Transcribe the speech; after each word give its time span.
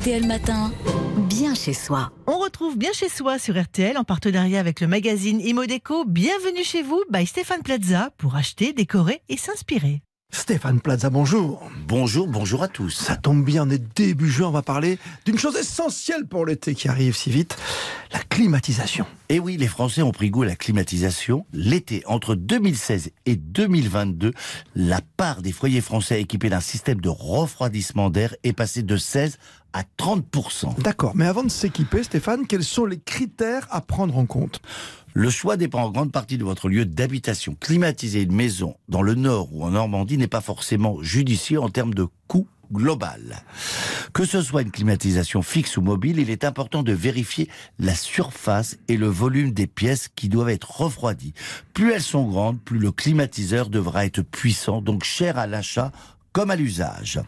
RTL 0.00 0.26
Matin, 0.26 0.72
bien 1.28 1.54
chez 1.54 1.74
soi. 1.74 2.10
On 2.26 2.38
retrouve 2.38 2.78
bien 2.78 2.90
chez 2.94 3.10
soi 3.10 3.38
sur 3.38 3.60
RTL 3.60 3.98
en 3.98 4.04
partenariat 4.04 4.58
avec 4.58 4.80
le 4.80 4.86
magazine 4.86 5.42
Imodeco. 5.42 6.06
Bienvenue 6.06 6.64
chez 6.64 6.82
vous 6.82 7.04
by 7.10 7.26
Stéphane 7.26 7.62
Plaza 7.62 8.08
pour 8.16 8.34
acheter, 8.34 8.72
décorer 8.72 9.20
et 9.28 9.36
s'inspirer. 9.36 10.00
Stéphane 10.30 10.80
Plaza, 10.80 11.10
bonjour. 11.10 11.68
Bonjour, 11.88 12.28
bonjour 12.28 12.62
à 12.62 12.68
tous. 12.68 12.90
Ça 12.90 13.16
tombe 13.16 13.44
bien, 13.44 13.66
on 13.66 13.70
est 13.70 13.82
début 13.96 14.30
juin, 14.30 14.48
on 14.48 14.52
va 14.52 14.62
parler 14.62 14.98
d'une 15.24 15.38
chose 15.38 15.56
essentielle 15.56 16.26
pour 16.26 16.46
l'été 16.46 16.74
qui 16.74 16.88
arrive 16.88 17.16
si 17.16 17.30
vite, 17.30 17.56
la 18.12 18.20
climatisation. 18.20 19.06
Et 19.28 19.40
oui, 19.40 19.56
les 19.56 19.66
Français 19.66 20.02
ont 20.02 20.12
pris 20.12 20.30
goût 20.30 20.42
à 20.42 20.46
la 20.46 20.56
climatisation. 20.56 21.46
L'été, 21.52 22.02
entre 22.06 22.34
2016 22.34 23.10
et 23.26 23.36
2022, 23.36 24.32
la 24.76 25.00
part 25.16 25.42
des 25.42 25.52
foyers 25.52 25.80
français 25.80 26.20
équipés 26.20 26.48
d'un 26.48 26.60
système 26.60 27.00
de 27.00 27.08
refroidissement 27.08 28.08
d'air 28.08 28.34
est 28.44 28.52
passée 28.52 28.82
de 28.82 28.96
16 28.96 29.36
à 29.72 29.82
30%. 29.98 30.80
D'accord, 30.80 31.12
mais 31.14 31.26
avant 31.26 31.44
de 31.44 31.50
s'équiper, 31.50 32.02
Stéphane, 32.02 32.46
quels 32.46 32.64
sont 32.64 32.86
les 32.86 32.98
critères 32.98 33.66
à 33.70 33.80
prendre 33.80 34.16
en 34.16 34.26
compte? 34.26 34.60
Le 35.12 35.28
choix 35.28 35.56
dépend 35.56 35.82
en 35.82 35.90
grande 35.90 36.12
partie 36.12 36.38
de 36.38 36.44
votre 36.44 36.68
lieu 36.68 36.84
d'habitation. 36.84 37.56
Climatiser 37.58 38.22
une 38.22 38.34
maison 38.34 38.76
dans 38.88 39.02
le 39.02 39.14
nord 39.14 39.52
ou 39.52 39.64
en 39.64 39.70
Normandie 39.70 40.16
n'est 40.16 40.28
pas 40.28 40.40
forcément 40.40 41.02
judicieux 41.02 41.60
en 41.60 41.68
termes 41.68 41.94
de 41.94 42.06
coût 42.28 42.46
global. 42.72 43.42
Que 44.12 44.24
ce 44.24 44.40
soit 44.40 44.62
une 44.62 44.70
climatisation 44.70 45.42
fixe 45.42 45.76
ou 45.76 45.82
mobile, 45.82 46.20
il 46.20 46.30
est 46.30 46.44
important 46.44 46.84
de 46.84 46.92
vérifier 46.92 47.48
la 47.80 47.96
surface 47.96 48.78
et 48.86 48.96
le 48.96 49.08
volume 49.08 49.50
des 49.52 49.66
pièces 49.66 50.08
qui 50.14 50.28
doivent 50.28 50.50
être 50.50 50.80
refroidies. 50.80 51.34
Plus 51.74 51.92
elles 51.92 52.02
sont 52.02 52.28
grandes, 52.28 52.60
plus 52.60 52.78
le 52.78 52.92
climatiseur 52.92 53.68
devra 53.68 54.06
être 54.06 54.22
puissant, 54.22 54.80
donc 54.80 55.02
cher 55.02 55.38
à 55.38 55.48
l'achat 55.48 55.90
comme 56.32 56.50
à 56.50 56.56
l'usage. 56.56 57.20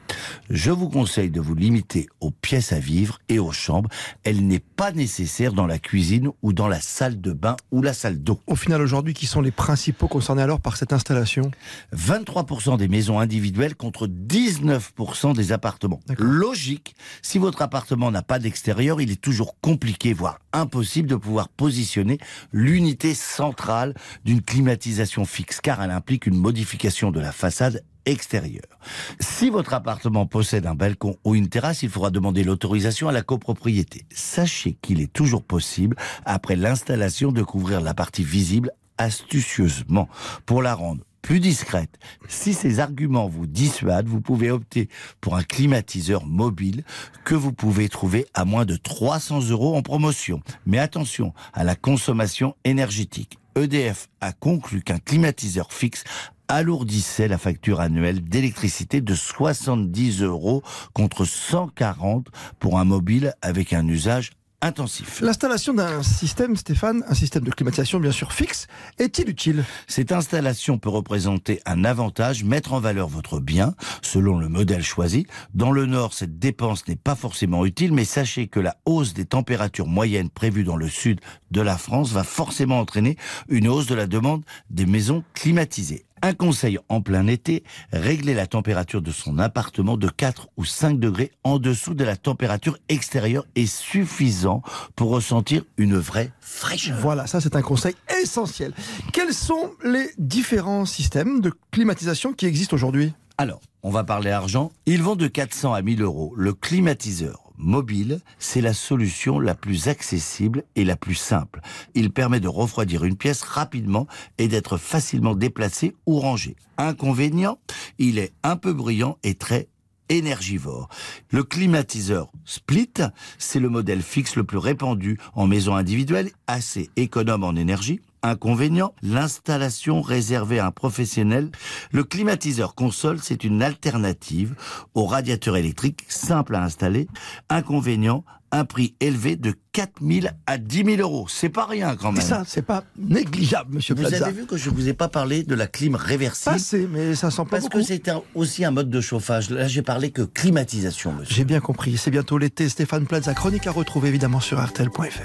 Je 0.51 0.71
vous 0.71 0.89
conseille 0.89 1.31
de 1.31 1.41
vous 1.41 1.55
limiter 1.55 2.09
aux 2.21 2.31
pièces 2.31 2.73
à 2.73 2.79
vivre 2.79 3.19
et 3.29 3.39
aux 3.39 3.53
chambres. 3.53 3.89
Elle 4.25 4.47
n'est 4.47 4.61
pas 4.61 4.93
nécessaire 4.93 5.53
dans 5.53 5.67
la 5.67 5.79
cuisine 5.79 6.31
ou 6.43 6.53
dans 6.53 6.69
la 6.69 6.81
salle 6.81 7.21
de 7.21 7.33
bain 7.33 7.57
ou 7.71 7.83
la 7.83 7.95
salle 7.95 8.23
d'eau. 8.23 8.41
Au 8.47 8.57
final, 8.57 8.81
aujourd'hui, 8.81 9.15
qui 9.15 9.27
sont 9.27 9.41
les 9.41 9.51
principaux 9.51 10.09
concernés 10.09 10.43
alors 10.43 10.61
par 10.61 10.77
cette 10.77 10.93
installation? 10.93 11.51
23% 11.97 12.77
des 12.77 12.89
maisons 12.89 13.19
individuelles 13.19 13.75
contre 13.75 14.07
19% 14.07 15.35
des 15.35 15.53
appartements. 15.53 16.01
Logique, 16.19 16.95
si 17.23 17.39
votre 17.39 17.63
appartement 17.63 18.11
n'a 18.11 18.23
pas 18.23 18.39
d'extérieur, 18.39 19.01
il 19.01 19.11
est 19.11 19.21
toujours 19.21 19.61
compliqué, 19.61 20.13
voire 20.13 20.39
impossible 20.53 21.09
de 21.09 21.17
pouvoir 21.17 21.49
positionner 21.49 22.19
l'unité 22.53 23.15
centrale 23.15 23.95
d'une 24.25 24.43
climatisation 24.43 25.25
fixe, 25.25 25.61
car 25.61 25.83
elle 25.83 25.91
implique 25.91 26.27
une 26.27 26.37
modification 26.37 27.11
de 27.11 27.21
la 27.21 27.33
façade 27.33 27.83
extérieure. 28.07 28.79
Si 29.21 29.51
votre 29.51 29.75
appartement 29.75 30.27
possède 30.27 30.67
un 30.67 30.75
balcon 30.75 31.17
ou 31.25 31.35
une 31.35 31.49
terrasse, 31.49 31.83
il 31.83 31.91
faudra 31.91 32.11
demander 32.11 32.45
l'autorisation 32.45 33.09
à 33.09 33.13
la 33.13 33.23
copropriété. 33.23 34.05
Sachez 34.11 34.77
qu'il 34.83 35.01
est 35.01 35.13
toujours 35.13 35.45
possible, 35.45 35.97
après 36.25 36.57
l'installation, 36.57 37.33
de 37.33 37.43
couvrir 37.43 37.81
la 37.81 37.95
partie 37.95 38.25
visible 38.25 38.73
astucieusement 38.99 40.09
pour 40.47 40.63
la 40.63 40.75
rendre 40.75 41.05
plus 41.23 41.39
discrète. 41.39 41.99
Si 42.29 42.53
ces 42.53 42.81
arguments 42.81 43.29
vous 43.29 43.47
dissuadent, 43.47 44.09
vous 44.09 44.21
pouvez 44.21 44.51
opter 44.51 44.89
pour 45.21 45.37
un 45.37 45.45
climatiseur 45.45 46.27
mobile 46.27 46.85
que 47.25 47.37
vous 47.37 47.53
pouvez 47.53 47.89
trouver 47.89 48.27
à 48.35 48.45
moins 48.45 48.65
de 48.65 48.77
300 48.77 49.49
euros 49.51 49.77
en 49.77 49.83
promotion. 49.83 50.41
Mais 50.67 50.79
attention 50.79 51.33
à 51.55 51.63
la 51.65 51.77
consommation 51.77 52.57
énergétique. 52.65 53.39
EDF 53.55 54.09
a 54.21 54.33
conclu 54.33 54.83
qu'un 54.83 54.99
climatiseur 54.99 55.73
fixe 55.73 56.05
alourdissait 56.49 57.29
la 57.29 57.39
facture 57.39 57.81
annuelle 57.81 58.23
d'électricité 58.23 59.01
de 59.01 59.15
70 59.15 60.23
euros 60.23 60.63
contre 60.93 61.25
140 61.25 62.29
pour 62.59 62.79
un 62.79 62.85
mobile 62.85 63.35
avec 63.43 63.73
un 63.73 63.87
usage 63.87 64.33
intensif. 64.63 65.21
L'installation 65.21 65.75
d'un 65.75 66.03
système, 66.03 66.57
Stéphane, 66.57 67.05
un 67.09 67.15
système 67.15 67.43
de 67.43 67.51
climatisation 67.51 67.99
bien 68.01 68.13
sûr 68.13 68.33
fixe, 68.33 68.69
est-il 68.99 69.29
utile? 69.29 69.65
Cette 69.89 70.13
installation 70.13 70.79
peut 70.79 70.89
représenter 70.89 71.61
un 71.67 71.85
avantage, 71.85 72.45
mettre 72.45 72.73
en 72.73 72.81
valeur 72.81 73.09
votre 73.09 73.41
bien 73.41 73.75
selon 74.01 74.39
le 74.39 74.49
modèle 74.49 74.85
choisi. 74.85 75.27
Dans 75.53 75.73
le 75.73 75.87
nord, 75.87 76.15
cette 76.15 76.39
dépense 76.39 76.87
n'est 76.87 76.97
pas 76.97 77.17
forcément 77.17 77.67
utile, 77.67 77.93
mais 77.93 78.05
sachez 78.05 78.47
que 78.47 78.61
la 78.61 78.77
hausse 78.87 79.15
des 79.15 79.25
températures 79.25 79.89
moyennes 79.89 80.31
prévues 80.31 80.65
dans 80.65 80.77
le 80.77 80.89
sud 80.89 81.21
de 81.51 81.61
la 81.61 81.77
France 81.77 82.13
va 82.13 82.25
forcément 82.25 82.79
entraîner 82.79 83.17
une 83.49 83.69
hausse 83.69 83.87
de 83.87 83.95
la 83.95 84.07
demande 84.07 84.45
des 84.71 84.87
maisons 84.87 85.25
climatisées. 85.35 86.07
Un 86.25 86.35
conseil 86.35 86.79
en 86.89 87.01
plein 87.01 87.27
été, 87.27 87.65
régler 87.93 88.35
la 88.35 88.47
température 88.47 89.03
de 89.03 89.11
son 89.11 89.41
appartement 89.41 89.97
de 89.97 90.09
4 90.09 90.51
ou 90.57 90.65
5 90.65 91.01
degrés 91.01 91.33
en 91.43 91.59
dessous 91.59 91.95
de 91.95 92.05
la 92.05 92.17
température 92.17 92.79
extérieure 92.89 93.45
est 93.57 93.67
suffisant 93.67 94.63
pour 94.95 95.11
ressentir 95.11 95.65
une 95.79 95.97
vraie 95.97 96.31
fraîcheur. 96.41 96.97
Voilà, 97.01 97.27
ça 97.27 97.41
c'est 97.41 97.57
un 97.57 97.63
conseil 97.63 97.97
essentiel. 98.23 98.73
Quels 99.13 99.35
sont 99.35 99.73
les 99.83 100.11
différents 100.17 100.85
systèmes 100.85 101.41
de 101.41 101.53
climatisation 101.73 102.33
qui 102.33 102.47
existent 102.47 102.77
aujourd'hui? 102.77 103.13
Alors, 103.37 103.61
on 103.83 103.91
va 103.91 104.05
parler 104.05 104.31
argent. 104.31 104.71
Ils 104.87 105.03
vont 105.03 105.17
de 105.17 105.27
400 105.27 105.75
à 105.75 105.83
1000 105.83 106.03
euros. 106.03 106.33
Le 106.37 106.53
climatiseur 106.53 107.52
mobile, 107.57 108.21
c'est 108.39 108.61
la 108.61 108.75
solution 108.75 109.41
la 109.41 109.55
plus 109.55 109.89
accessible 109.89 110.65
et 110.77 110.85
la 110.85 110.97
plus 110.97 111.15
simple. 111.15 111.61
Il 111.95 112.11
permet 112.11 112.41
de 112.41 112.49
refroidir 112.49 113.05
une 113.05 113.17
pièce 113.17 113.43
rapidement 113.43 114.07
et 114.39 114.49
d'être 114.49 114.77
facilement 114.77 115.35
déplacé 115.35 115.95
ou 116.07 116.19
rangé. 116.19 116.57
Inconvénient, 116.79 117.59
il 117.99 118.19
est 118.19 118.33
un 118.43 118.57
peu 118.57 118.73
bruyant 118.73 119.19
et 119.23 119.35
très 119.35 119.69
énergivore. 120.09 120.89
Le 121.31 121.43
climatiseur 121.43 122.31
Split, 122.45 122.93
c'est 123.39 123.61
le 123.61 123.69
modèle 123.69 124.03
fixe 124.03 124.37
le 124.37 124.45
plus 124.45 124.59
répandu 124.59 125.19
en 125.35 125.47
maison 125.47 125.75
individuelle, 125.75 126.31
assez 126.47 126.91
économe 126.97 127.45
en 127.45 127.57
énergie. 127.57 128.01
Inconvénient, 128.25 128.95
l'installation 129.03 130.01
réservée 130.01 130.59
à 130.61 130.67
un 130.67 130.71
professionnel. 130.71 131.51
Le 131.91 132.05
climatiseur 132.05 132.75
console, 132.75 133.19
c'est 133.21 133.45
une 133.45 133.63
alternative 133.63 134.55
au 134.95 135.07
radiateur 135.07 135.57
électrique, 135.57 136.05
simple 136.09 136.55
à 136.55 136.63
installer. 136.63 137.09
Inconvénient, 137.51 138.25
un 138.55 138.65
prix 138.65 138.95
élevé 139.01 139.35
de 139.37 139.55
4 139.73 139.95
000 140.07 140.27
à 140.47 140.59
10 140.59 140.85
000 140.97 141.01
euros. 141.01 141.27
C'est 141.27 141.49
pas 141.49 141.65
rien 141.65 141.97
quand 141.97 142.13
même. 142.13 142.23
Ça, 142.23 142.45
c'est 142.47 142.63
pas 142.63 142.85
négligeable, 142.99 143.75
monsieur 143.75 143.95
Vous 143.95 144.03
Plaza. 144.03 144.27
avez 144.27 144.41
vu 144.43 144.47
que 144.47 144.57
je 144.59 144.69
vous 144.71 144.89
ai 144.89 144.93
pas 144.93 145.09
parlé 145.09 145.43
de 145.43 145.55
la 145.55 145.67
clim 145.67 145.95
réversible 145.97 146.55
Passé, 146.57 146.87
mais 146.93 147.15
ça 147.15 147.31
sent 147.31 147.43
pas 147.45 147.51
Parce 147.53 147.63
beaucoup. 147.65 147.79
que 147.79 147.83
c'est 147.85 148.11
aussi 148.35 148.65
un 148.65 148.71
mode 148.71 148.91
de 148.91 149.01
chauffage. 149.01 149.49
Là, 149.51 149.69
j'ai 149.69 149.83
parlé 149.83 150.11
que 150.11 150.23
climatisation, 150.23 151.13
monsieur. 151.15 151.35
J'ai 151.35 151.45
bien 151.45 151.61
compris. 151.61 151.97
C'est 151.97 152.11
bientôt 152.11 152.37
l'été. 152.37 152.69
Stéphane 152.69 153.07
Plaza, 153.07 153.33
chronique 153.35 153.67
à 153.67 153.73
retrouver 153.73 154.11
évidemment 154.11 154.41
sur 154.41 154.63
RTL.fr. 154.63 155.23